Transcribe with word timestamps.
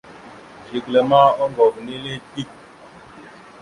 Zigəla 0.67 1.01
ma 1.09 1.19
oŋgov 1.43 1.73
nele 1.85 2.13
dik. 2.33 2.49